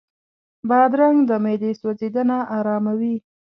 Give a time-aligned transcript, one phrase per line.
[0.69, 3.15] بادرنګ د معدې سوځېدنه آراموي.